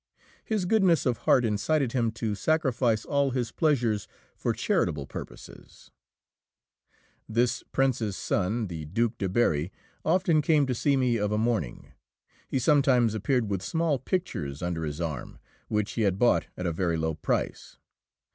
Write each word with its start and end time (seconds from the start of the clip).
His 0.43 0.65
goodness 0.65 1.05
of 1.05 1.17
heart 1.29 1.45
incited 1.45 1.91
him 1.91 2.09
to 2.13 2.33
sacrifice 2.33 3.05
all 3.05 3.29
his 3.29 3.51
pleasures 3.51 4.07
for 4.35 4.51
charitable 4.51 5.05
purposes. 5.05 5.91
[Illustration: 7.29 7.29
MADAME 7.29 7.29
VIGÉE 7.29 7.29
LEBRUN.] 7.29 7.43
This 7.43 7.63
Prince's 8.01 8.17
son, 8.17 8.65
the 8.65 8.85
Duke 8.85 9.17
de 9.19 9.29
Berri, 9.29 9.71
often 10.03 10.41
came 10.41 10.65
to 10.65 10.73
see 10.73 10.97
me 10.97 11.17
of 11.17 11.31
a 11.31 11.37
morning. 11.37 11.91
He 12.49 12.57
sometimes 12.57 13.13
appeared 13.13 13.47
with 13.51 13.61
small 13.61 13.99
pictures 13.99 14.63
under 14.63 14.85
his 14.85 14.99
arm, 14.99 15.37
which 15.67 15.91
he 15.91 16.01
had 16.01 16.17
bought 16.17 16.47
at 16.57 16.65
a 16.65 16.71
very 16.71 16.97
low 16.97 17.13
price. 17.13 17.77